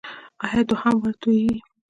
[0.45, 1.57] ایا دوهم وار توییږي؟